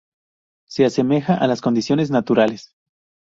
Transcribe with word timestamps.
Se 0.67 0.83
asemeja 0.83 1.35
a 1.35 1.45
las 1.45 1.61
condiciones 1.61 2.09
naturales. 2.09 2.73